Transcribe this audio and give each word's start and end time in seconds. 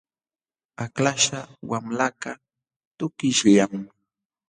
Aklaśhqa 0.85 1.41
wamlakaq 1.69 2.39
tukishllam. 2.97 3.73